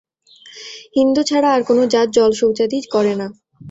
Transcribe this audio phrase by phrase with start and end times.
[0.95, 3.27] হিঁদু ছাড়া আর কোন জাত জলশৌচাদি করে না।